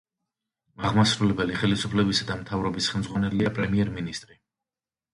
[0.89, 4.45] აღმასრულებელი ხელისუფლებისა და მთავრობის ხელმძღვანელია პრემიერ-მინისტრი.